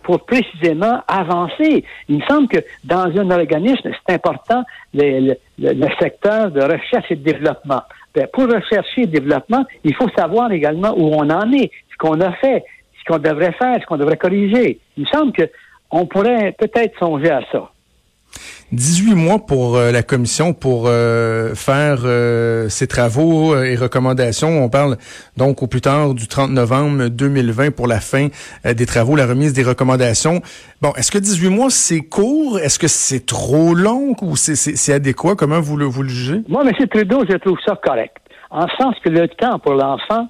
pour, 0.03 0.25
précisément 0.25 1.01
avancer. 1.07 1.83
Il 2.09 2.17
me 2.17 2.23
semble 2.29 2.47
que 2.47 2.59
dans 2.83 3.05
un 3.05 3.31
organisme, 3.31 3.89
c'est 3.91 4.13
important 4.13 4.63
le, 4.93 5.35
secteur 5.99 6.51
de 6.51 6.61
recherche 6.61 7.11
et 7.11 7.15
de 7.15 7.23
développement. 7.23 7.81
Ben, 8.13 8.27
pour 8.31 8.43
rechercher 8.45 9.01
et 9.01 9.07
développement, 9.07 9.65
il 9.83 9.95
faut 9.95 10.09
savoir 10.15 10.51
également 10.51 10.93
où 10.95 11.13
on 11.15 11.29
en 11.31 11.51
est, 11.51 11.71
ce 11.93 11.97
qu'on 11.97 12.19
a 12.19 12.31
fait, 12.33 12.65
ce 12.99 13.11
qu'on 13.11 13.19
devrait 13.19 13.53
faire, 13.53 13.77
ce 13.79 13.85
qu'on 13.85 13.97
devrait 13.97 14.17
corriger. 14.17 14.79
Il 14.97 15.03
me 15.03 15.07
semble 15.07 15.31
qu'on 15.33 16.05
pourrait 16.05 16.55
peut-être 16.57 16.97
songer 16.99 17.31
à 17.31 17.41
ça. 17.51 17.69
18 18.71 19.13
mois 19.13 19.37
pour 19.37 19.75
euh, 19.75 19.91
la 19.91 20.01
commission 20.01 20.53
pour 20.53 20.85
euh, 20.87 21.53
faire 21.53 21.99
euh, 22.05 22.69
ses 22.69 22.87
travaux 22.87 23.55
et 23.61 23.75
recommandations. 23.75 24.63
On 24.63 24.69
parle 24.69 24.97
donc 25.37 25.61
au 25.61 25.67
plus 25.67 25.81
tard 25.81 26.15
du 26.15 26.27
30 26.27 26.49
novembre 26.49 27.07
2020 27.09 27.75
pour 27.75 27.85
la 27.85 27.99
fin 27.99 28.29
des 28.65 28.85
travaux, 28.87 29.15
la 29.15 29.27
remise 29.27 29.53
des 29.53 29.61
recommandations. 29.61 30.41
Bon, 30.81 30.91
est-ce 30.97 31.11
que 31.11 31.19
18 31.19 31.49
mois, 31.49 31.69
c'est 31.69 31.99
court? 31.99 32.59
Est-ce 32.59 32.79
que 32.79 32.87
c'est 32.87 33.27
trop 33.27 33.75
long 33.75 34.15
ou 34.23 34.35
c'est 34.35 34.93
adéquat? 34.93 35.35
Comment 35.35 35.61
vous 35.61 35.77
le, 35.77 35.85
vous 35.85 36.01
le 36.01 36.09
jugez? 36.09 36.41
Moi, 36.47 36.63
M. 36.65 36.87
Trudeau, 36.87 37.23
je 37.29 37.37
trouve 37.37 37.59
ça 37.63 37.79
correct. 37.83 38.17
En 38.49 38.67
sens 38.79 38.95
que 39.03 39.09
le 39.09 39.27
temps 39.27 39.59
pour 39.59 39.75
l'enfant, 39.75 40.29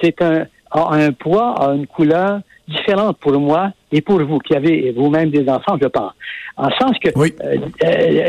c'est 0.00 0.22
un, 0.22 0.44
a 0.70 0.94
un 0.94 1.12
poids, 1.12 1.54
a 1.60 1.74
une 1.74 1.86
couleur 1.86 2.40
différente 2.68 3.18
pour 3.18 3.38
moi 3.38 3.72
et 3.92 4.00
pour 4.00 4.22
vous 4.22 4.38
qui 4.38 4.54
avez 4.54 4.92
vous-même 4.92 5.30
des 5.30 5.48
enfants, 5.48 5.76
je 5.80 5.88
pense. 5.88 6.12
En 6.56 6.70
sens 6.70 6.96
que 6.98 7.10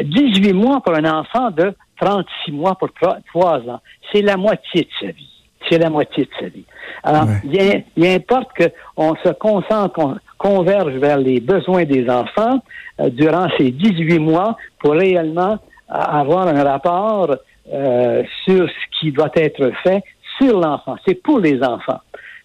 18 0.04 0.50
euh, 0.50 0.54
mois 0.54 0.82
pour 0.82 0.96
un 0.96 1.06
enfant 1.06 1.52
de 1.52 1.74
36 2.00 2.52
mois 2.52 2.76
pour 2.76 2.90
3, 2.94 3.58
ans, 3.70 3.82
c'est 4.12 4.22
la 4.22 4.38
moitié 4.38 4.84
de 4.84 4.90
sa 5.00 5.12
vie. 5.12 5.28
C'est 5.70 5.78
la 5.78 5.92
moitié 5.92 6.24
de 6.24 6.30
sa 6.40 6.48
vie. 6.48 6.66
Alors, 7.04 7.28
il, 7.44 8.06
importe 8.08 8.50
qu'on 8.96 9.16
se 9.24 9.30
concentre, 9.34 9.94
qu'on 9.94 10.18
converge 10.38 10.94
vers 10.94 11.20
les 11.20 11.40
besoins 11.40 11.84
des 11.84 12.10
enfants 12.10 12.60
euh, 13.00 13.10
durant 13.10 13.48
ces 13.58 13.70
18 13.70 14.20
mois 14.20 14.58
pour 14.80 14.94
réellement 14.94 15.60
avoir 15.88 16.48
un 16.48 16.64
rapport 16.64 17.36
euh, 17.72 18.24
sur 18.44 18.68
ce 18.68 19.00
qui 19.00 19.12
doit 19.12 19.32
être 19.36 19.72
fait 19.84 20.04
sur 20.42 20.60
l'enfant. 20.60 20.96
C'est 21.06 21.22
pour 21.22 21.40
les 21.40 21.62
enfants. 21.62 22.00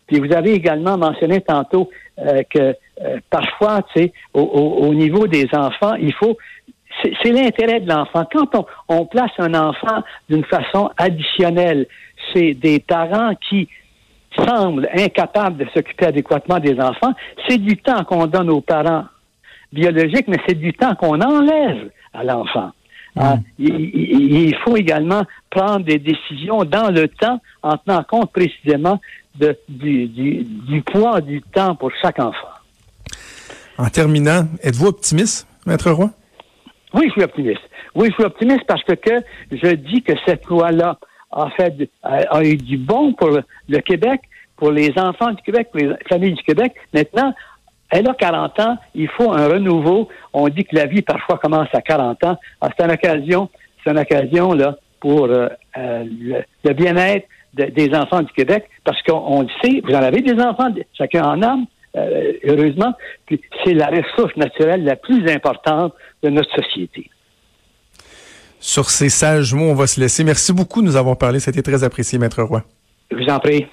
Puis 0.07 0.21
vous 0.21 0.33
avez 0.33 0.53
également 0.53 0.97
mentionné 0.97 1.41
tantôt 1.41 1.91
euh, 2.19 2.43
que 2.49 2.75
euh, 3.03 3.19
parfois, 3.31 3.83
tu 3.95 4.03
sais, 4.03 4.13
au, 4.33 4.95
niveau 4.95 5.27
des 5.27 5.49
enfants, 5.53 5.95
il 5.95 6.13
faut 6.15 6.37
c'est 7.03 7.31
l'intérêt 7.31 7.81
de 7.81 7.91
l'enfant. 7.91 8.27
Quand 8.33 8.55
on, 8.55 8.65
on, 8.89 9.05
place 9.05 9.33
un 9.39 9.53
enfant 9.53 10.03
d'une 10.31 10.45
façon 10.45 10.91
additionnelle, 10.97 11.87
c'est 12.33 12.55
des 12.55 12.81
parents 12.81 13.35
qui 13.35 13.69
semblent 14.39 14.89
incapables 14.95 15.59
de 15.59 15.67
s'occuper 15.75 16.07
adéquatement 16.07 16.59
des 16.59 16.81
enfants, 16.81 17.13
c'est 17.47 17.59
du 17.59 17.77
temps 17.77 18.05
qu'on 18.05 18.27
donne 18.27 18.49
aux 18.49 18.63
parents 18.63 19.05
biologiques, 19.73 20.29
mais 20.29 20.39
c'est 20.47 20.59
du 20.59 20.73
temps 20.73 20.95
qu'on 20.95 21.21
enlève 21.21 21.91
à 22.15 22.25
l'enfant. 22.25 22.71
Ah, 23.19 23.39
il, 23.59 24.55
faut 24.63 24.77
également 24.77 25.23
prendre 25.49 25.87
des 25.87 25.99
décisions 25.99 26.65
dans 26.65 26.91
le 26.91 27.09
temps 27.09 27.41
en 27.63 27.79
tenant 27.79 28.03
compte 28.03 28.31
précisément 28.31 29.01
de, 29.39 29.57
du, 29.69 30.09
du, 30.09 30.83
poids 30.83 31.21
du 31.21 31.43
temps 31.43 31.75
pour 31.75 31.91
chaque 32.01 32.19
enfant. 32.19 32.49
En 33.79 33.89
terminant, 33.89 34.47
êtes-vous 34.63 34.87
optimiste, 34.87 35.47
Maître 35.67 35.91
Roy? 35.91 36.11
Oui, 36.95 37.05
je 37.09 37.13
suis 37.13 37.23
optimiste. 37.23 37.61
Oui, 37.95 38.09
je 38.09 38.15
suis 38.15 38.25
optimiste 38.25 38.65
parce 38.67 38.83
que, 38.85 38.95
je 39.51 39.75
dis 39.75 40.03
que 40.03 40.13
cette 40.25 40.47
loi-là 40.47 40.99
a 41.33 41.51
fait 41.51 41.91
a, 42.03 42.43
eu 42.43 42.57
du 42.57 42.79
bon 42.79 43.13
pour 43.13 43.31
le, 43.69 43.81
Québec, 43.81 44.21
pour 44.57 44.71
les 44.71 44.93
enfants 44.97 45.33
du 45.33 45.43
Québec, 45.43 45.69
pour 45.71 45.81
les 45.81 45.95
familles 46.09 46.35
du 46.35 46.43
Québec. 46.43 46.73
Maintenant, 46.95 47.35
elle 47.91 48.09
a 48.09 48.15
40 48.15 48.61
ans, 48.61 48.79
il 48.95 49.09
faut 49.09 49.33
un 49.33 49.49
renouveau. 49.49 50.09
On 50.33 50.49
dit 50.49 50.65
que 50.65 50.75
la 50.75 50.87
vie 50.87 51.03
parfois 51.03 51.39
commence 51.39 51.69
à 51.73 51.81
40 51.81 52.25
ans. 52.25 52.39
Ah, 52.61 52.69
c'est 52.77 52.85
une 52.85 52.93
occasion, 52.93 53.49
c'est 53.83 53.91
une 53.91 53.99
occasion 53.99 54.53
là 54.53 54.77
pour 55.01 55.25
euh, 55.27 55.49
euh, 55.77 56.05
le, 56.65 56.73
bien-être 56.73 57.27
des 57.55 57.95
enfants 57.95 58.23
du 58.23 58.33
Québec, 58.33 58.69
parce 58.85 59.03
qu'on 59.03 59.43
le 59.43 59.49
sait, 59.63 59.81
vous 59.85 59.95
en 59.95 60.03
avez 60.03 60.21
des 60.21 60.41
enfants, 60.41 60.69
chacun 60.97 61.25
en 61.25 61.43
a, 61.43 61.57
euh, 61.97 62.33
heureusement, 62.45 62.93
c'est 63.65 63.73
la 63.73 63.87
ressource 63.87 64.37
naturelle 64.37 64.85
la 64.85 64.97
plus 64.97 65.29
importante 65.31 65.95
de 66.23 66.29
notre 66.29 66.55
société. 66.55 67.11
Sur 68.61 68.91
ces 68.91 69.09
sages 69.09 69.55
mots, 69.55 69.71
on 69.71 69.75
va 69.75 69.87
se 69.87 70.01
laisser. 70.01 70.25
Merci 70.25 70.53
beaucoup 70.53 70.83
de 70.83 70.87
nous 70.87 70.97
avoir 70.97 71.17
parlé. 71.17 71.41
C'était 71.41 71.63
très 71.63 71.85
apprécié, 71.85 72.19
Maître 72.19 72.43
Roy. 72.43 72.65
Je 73.11 73.17
vous 73.17 73.31
en 73.31 73.39
prie. 73.39 73.67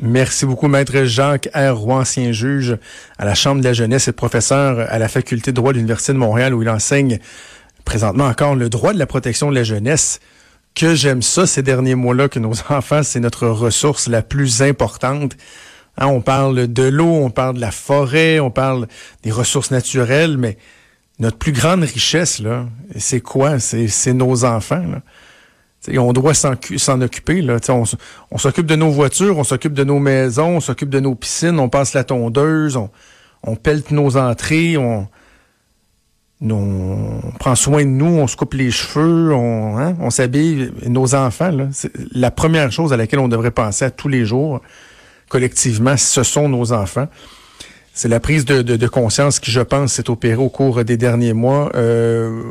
Merci 0.00 0.44
beaucoup, 0.44 0.66
Maître 0.66 1.04
Jacques 1.04 1.48
R. 1.54 1.76
Roy, 1.76 2.00
ancien 2.00 2.32
juge 2.32 2.76
à 3.16 3.24
la 3.24 3.34
Chambre 3.34 3.60
de 3.60 3.66
la 3.66 3.72
jeunesse 3.72 4.08
et 4.08 4.12
professeur 4.12 4.80
à 4.90 4.98
la 4.98 5.08
Faculté 5.08 5.52
de 5.52 5.56
droit 5.56 5.72
de 5.72 5.76
l'Université 5.76 6.12
de 6.12 6.18
Montréal, 6.18 6.52
où 6.52 6.62
il 6.62 6.68
enseigne 6.68 7.18
présentement 7.84 8.24
encore 8.24 8.56
le 8.56 8.68
droit 8.68 8.92
de 8.92 8.98
la 8.98 9.06
protection 9.06 9.50
de 9.50 9.54
la 9.54 9.62
jeunesse. 9.62 10.20
Que 10.74 10.94
j'aime 10.94 11.22
ça 11.22 11.46
ces 11.46 11.62
derniers 11.62 11.94
mois-là, 11.94 12.28
que 12.28 12.38
nos 12.38 12.52
enfants, 12.68 13.02
c'est 13.02 13.20
notre 13.20 13.46
ressource 13.46 14.08
la 14.08 14.22
plus 14.22 14.62
importante. 14.62 15.36
Hein, 15.96 16.06
on 16.06 16.20
parle 16.20 16.72
de 16.72 16.82
l'eau, 16.82 17.06
on 17.06 17.30
parle 17.30 17.56
de 17.56 17.60
la 17.60 17.70
forêt, 17.70 18.40
on 18.40 18.50
parle 18.50 18.88
des 19.22 19.30
ressources 19.30 19.70
naturelles, 19.70 20.36
mais 20.36 20.58
notre 21.20 21.38
plus 21.38 21.52
grande 21.52 21.84
richesse, 21.84 22.40
là, 22.40 22.66
c'est 22.98 23.20
quoi? 23.20 23.60
C'est 23.60 24.12
nos 24.12 24.44
enfants. 24.44 24.84
Là 24.84 25.00
on 25.98 26.12
doit 26.12 26.34
s'en 26.34 27.00
occuper. 27.00 27.46
On 28.30 28.38
s'occupe 28.38 28.66
de 28.66 28.76
nos 28.76 28.90
voitures, 28.90 29.38
on 29.38 29.44
s'occupe 29.44 29.74
de 29.74 29.84
nos 29.84 29.98
maisons, 29.98 30.56
on 30.56 30.60
s'occupe 30.60 30.90
de 30.90 31.00
nos 31.00 31.14
piscines, 31.14 31.58
on 31.58 31.68
passe 31.68 31.94
la 31.94 32.04
tondeuse, 32.04 32.76
on, 32.76 32.90
on 33.42 33.56
pelte 33.56 33.90
nos 33.90 34.16
entrées, 34.16 34.76
on, 34.76 35.08
on, 36.42 37.20
prend 37.38 37.54
soin 37.54 37.84
de 37.84 37.90
nous, 37.90 38.06
on 38.06 38.26
se 38.26 38.36
coupe 38.36 38.54
les 38.54 38.70
cheveux, 38.70 39.32
on, 39.32 39.78
hein, 39.78 39.96
on 40.00 40.10
s'habille. 40.10 40.72
Nos 40.86 41.14
enfants, 41.14 41.68
c'est 41.72 41.92
la 42.12 42.30
première 42.30 42.70
chose 42.72 42.92
à 42.92 42.96
laquelle 42.96 43.20
on 43.20 43.28
devrait 43.28 43.50
penser 43.50 43.84
à 43.84 43.90
tous 43.90 44.08
les 44.08 44.24
jours, 44.24 44.60
collectivement, 45.28 45.96
ce 45.96 46.22
sont 46.22 46.48
nos 46.48 46.72
enfants. 46.72 47.08
C'est 47.92 48.08
la 48.08 48.18
prise 48.18 48.44
de, 48.44 48.86
conscience 48.88 49.38
qui, 49.38 49.52
je 49.52 49.60
pense, 49.60 49.92
s'est 49.94 50.10
opérée 50.10 50.42
au 50.42 50.48
cours 50.48 50.84
des 50.84 50.96
derniers 50.96 51.32
mois. 51.32 51.70
Euh, 51.76 52.42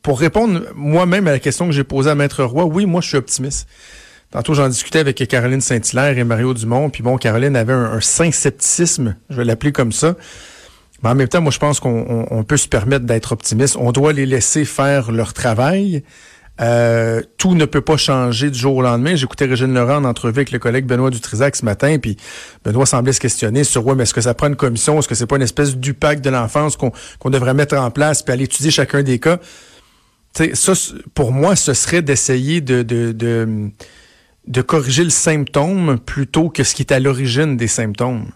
pour 0.00 0.18
répondre 0.18 0.62
moi-même 0.74 1.28
à 1.28 1.32
la 1.32 1.38
question 1.38 1.66
que 1.66 1.72
j'ai 1.72 1.84
posée 1.84 2.08
à 2.08 2.14
Maître 2.14 2.42
Roy, 2.42 2.64
oui, 2.64 2.86
moi, 2.86 3.02
je 3.02 3.08
suis 3.08 3.18
optimiste. 3.18 3.68
Tantôt, 4.30 4.54
j'en 4.54 4.68
discutais 4.68 5.00
avec 5.00 5.16
Caroline 5.28 5.60
Saint-Hilaire 5.60 6.16
et 6.16 6.24
Mario 6.24 6.54
Dumont. 6.54 6.88
Puis 6.88 7.02
bon, 7.02 7.18
Caroline 7.18 7.56
avait 7.56 7.72
un, 7.72 8.00
saint 8.00 8.30
scepticisme, 8.30 9.16
je 9.28 9.36
vais 9.36 9.44
l'appeler 9.44 9.72
comme 9.72 9.92
ça. 9.92 10.14
Mais 11.02 11.10
en 11.10 11.14
même 11.14 11.28
temps, 11.28 11.40
moi, 11.40 11.50
je 11.50 11.58
pense 11.58 11.80
qu'on 11.80 12.44
peut 12.46 12.56
se 12.56 12.68
permettre 12.68 13.06
d'être 13.06 13.32
optimiste. 13.32 13.76
On 13.78 13.92
doit 13.92 14.12
les 14.12 14.26
laisser 14.26 14.64
faire 14.64 15.12
leur 15.12 15.32
travail. 15.32 16.02
Euh, 16.60 17.22
tout 17.38 17.54
ne 17.54 17.64
peut 17.64 17.80
pas 17.80 17.96
changer 17.96 18.50
du 18.50 18.58
jour 18.58 18.76
au 18.76 18.82
lendemain. 18.82 19.14
J'écoutais 19.14 19.46
Régine 19.46 19.72
Laurent 19.72 19.96
en 19.96 20.04
entrevue 20.04 20.40
avec 20.40 20.50
le 20.50 20.58
collègue 20.58 20.84
Benoît 20.84 21.08
Dutrisac 21.10 21.56
ce 21.56 21.64
matin, 21.64 21.96
puis 21.98 22.18
Benoît 22.64 22.84
semblait 22.84 23.14
se 23.14 23.20
questionner 23.20 23.64
sur 23.64 23.86
ouais, 23.86 23.94
mais 23.94 24.02
est-ce 24.02 24.12
que 24.12 24.20
ça 24.20 24.34
prend 24.34 24.48
une 24.48 24.56
commission, 24.56 24.98
est-ce 24.98 25.08
que 25.08 25.14
c'est 25.14 25.26
pas 25.26 25.36
une 25.36 25.42
espèce 25.42 25.76
du 25.76 25.94
pacte 25.94 26.22
de 26.22 26.28
l'enfance 26.28 26.76
qu'on 26.76 27.30
devrait 27.30 27.54
mettre 27.54 27.76
en 27.76 27.90
place 27.90 28.22
puis 28.22 28.34
aller 28.34 28.44
étudier 28.44 28.70
chacun 28.70 29.02
des 29.02 29.18
cas? 29.18 29.38
Ça, 30.52 30.74
pour 31.14 31.32
moi, 31.32 31.56
ce 31.56 31.72
serait 31.72 32.02
d'essayer 32.02 32.60
de, 32.60 32.82
de, 32.82 33.70
de 34.46 34.62
corriger 34.62 35.04
le 35.04 35.10
symptôme 35.10 35.98
plutôt 35.98 36.50
que 36.50 36.62
ce 36.62 36.74
qui 36.74 36.82
est 36.82 36.92
à 36.92 37.00
l'origine 37.00 37.56
des 37.56 37.68
symptômes. 37.68 38.26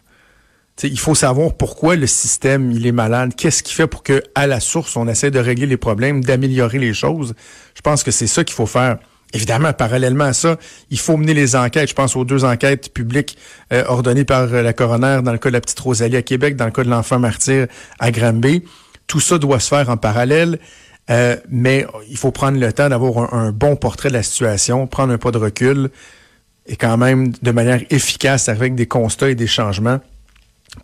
Il 0.82 0.98
faut 0.98 1.14
savoir 1.14 1.54
pourquoi 1.54 1.96
le 1.96 2.06
système 2.06 2.72
il 2.72 2.86
est 2.86 2.92
malade. 2.92 3.34
Qu'est-ce 3.36 3.62
qui 3.62 3.74
fait 3.74 3.86
pour 3.86 4.02
que 4.02 4.22
à 4.34 4.46
la 4.46 4.60
source 4.60 4.96
on 4.96 5.06
essaie 5.06 5.30
de 5.30 5.38
régler 5.38 5.66
les 5.66 5.76
problèmes, 5.76 6.24
d'améliorer 6.24 6.78
les 6.78 6.94
choses? 6.94 7.34
Je 7.74 7.80
pense 7.80 8.02
que 8.02 8.10
c'est 8.10 8.26
ça 8.26 8.44
qu'il 8.44 8.54
faut 8.54 8.66
faire. 8.66 8.98
Évidemment, 9.32 9.72
parallèlement 9.72 10.24
à 10.24 10.32
ça, 10.32 10.58
il 10.90 10.98
faut 10.98 11.16
mener 11.16 11.34
les 11.34 11.56
enquêtes. 11.56 11.88
Je 11.88 11.94
pense 11.94 12.14
aux 12.14 12.24
deux 12.24 12.44
enquêtes 12.44 12.92
publiques 12.92 13.36
euh, 13.72 13.82
ordonnées 13.88 14.24
par 14.24 14.46
la 14.46 14.72
coroner 14.72 15.20
dans 15.24 15.32
le 15.32 15.38
cas 15.38 15.48
de 15.48 15.54
la 15.54 15.60
petite 15.60 15.80
Rosalie 15.80 16.16
à 16.16 16.22
Québec, 16.22 16.54
dans 16.54 16.66
le 16.66 16.70
cas 16.70 16.84
de 16.84 16.90
l'enfant 16.90 17.18
martyr 17.18 17.66
à 17.98 18.12
Granby. 18.12 18.62
Tout 19.08 19.18
ça 19.20 19.38
doit 19.38 19.58
se 19.58 19.68
faire 19.68 19.90
en 19.90 19.96
parallèle. 19.96 20.60
Euh, 21.10 21.36
mais 21.50 21.86
il 22.08 22.16
faut 22.16 22.30
prendre 22.30 22.58
le 22.58 22.72
temps 22.72 22.88
d'avoir 22.88 23.34
un, 23.34 23.52
bon 23.52 23.76
portrait 23.76 24.08
de 24.08 24.14
la 24.14 24.22
situation, 24.22 24.86
prendre 24.86 25.12
un 25.12 25.18
pas 25.18 25.32
de 25.32 25.38
recul 25.38 25.90
et 26.66 26.76
quand 26.76 26.96
même 26.96 27.32
de 27.42 27.50
manière 27.50 27.82
efficace 27.90 28.48
avec 28.48 28.74
des 28.74 28.86
constats 28.86 29.30
et 29.30 29.34
des 29.34 29.46
changements 29.46 30.00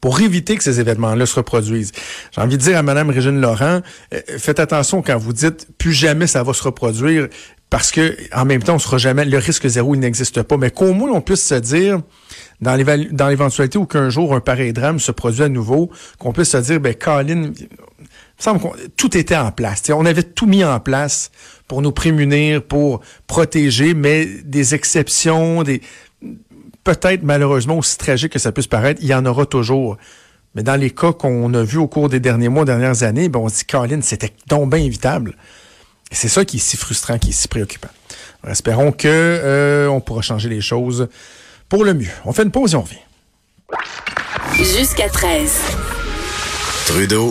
pour 0.01 0.21
éviter 0.21 0.57
que 0.57 0.63
ces 0.63 0.81
événements-là 0.81 1.27
se 1.27 1.35
reproduisent. 1.35 1.93
J'ai 2.33 2.41
envie 2.41 2.57
de 2.57 2.63
dire 2.63 2.79
à 2.79 2.83
Mme 2.83 3.11
Régine 3.11 3.41
Laurent, 3.41 3.81
euh, 4.15 4.21
faites 4.39 4.61
attention 4.61 5.03
quand 5.03 5.19
vous 5.19 5.33
dites 5.33 5.69
plus 5.79 5.93
jamais 5.93 6.27
ça 6.27 6.43
va 6.43 6.53
se 6.53 6.63
reproduire 6.63 7.29
parce 7.69 7.93
que 7.93 8.17
en 8.35 8.45
même 8.45 8.63
temps 8.63 8.75
on 8.75 8.79
sera 8.79 8.99
jamais 8.99 9.25
le 9.25 9.39
risque 9.39 9.67
zéro 9.69 9.95
il 9.95 10.01
n'existe 10.01 10.43
pas 10.43 10.57
mais 10.57 10.71
qu'au 10.71 10.93
moins 10.93 11.11
on 11.11 11.21
puisse 11.21 11.47
se 11.47 11.55
dire 11.55 12.01
dans 12.61 12.75
l'éventualité 12.75 13.79
où 13.79 13.87
qu'un 13.87 14.11
jour 14.11 14.35
un 14.35 14.41
pareil 14.41 14.73
drame 14.73 14.99
se 14.99 15.13
produit 15.13 15.45
à 15.45 15.49
nouveau 15.49 15.91
qu'on 16.19 16.33
puisse 16.33 16.51
se 16.51 16.57
dire 16.57 16.81
ben 16.81 16.95
Colin 16.95 17.53
semble 18.43 18.61
que 18.61 18.87
tout 18.97 19.17
était 19.17 19.37
en 19.37 19.53
place. 19.53 19.83
on 19.91 20.07
avait 20.07 20.23
tout 20.23 20.47
mis 20.47 20.65
en 20.65 20.81
place 20.81 21.31
pour 21.69 21.83
nous 21.83 21.93
prémunir, 21.93 22.63
pour 22.63 23.01
protéger, 23.27 23.95
mais 23.95 24.27
des 24.27 24.75
exceptions, 24.75 25.63
des 25.63 25.83
peut-être 26.85 27.23
malheureusement 27.23 27.79
aussi 27.79 27.97
tragiques 27.99 28.33
que 28.33 28.39
ça 28.39 28.53
puisse 28.53 28.67
paraître, 28.67 29.01
il 29.03 29.09
y 29.09 29.15
en 29.15 29.27
aura 29.27 29.47
toujours. 29.47 29.97
Mais 30.55 30.63
dans 30.63 30.77
les 30.77 30.91
cas 30.91 31.13
qu'on 31.13 31.53
a 31.55 31.63
vus 31.63 31.79
au 31.79 31.87
cours 31.87 32.09
des 32.09 32.21
derniers 32.21 32.49
mois, 32.49 32.65
dernières 32.65 33.03
années, 33.03 33.29
ben 33.29 33.39
on 33.39 33.49
se 33.49 33.59
dit, 33.59 33.65
Colin, 33.65 34.01
c'était 34.03 34.33
donc 34.49 34.71
bien 34.71 34.81
évitable. 34.81 35.37
Et 36.11 36.15
c'est 36.15 36.29
ça 36.29 36.45
qui 36.45 36.57
est 36.57 36.61
si 36.61 36.77
frustrant, 36.77 37.19
qui 37.19 37.31
est 37.31 37.33
si 37.33 37.47
préoccupant. 37.47 37.91
espérons 38.49 38.91
que 38.91 39.07
euh, 39.07 39.89
on 39.89 40.01
pourra 40.01 40.23
changer 40.23 40.49
les 40.49 40.61
choses 40.61 41.09
pour 41.69 41.85
le 41.85 41.95
mieux. 41.95 42.11
On 42.25 42.33
fait 42.33 42.43
une 42.43 42.51
pause 42.51 42.75
et 42.75 42.77
on 42.77 42.83
revient. 42.83 42.97
Jusqu'à 44.57 45.09
13. 45.09 45.61
Trudeau 46.87 47.19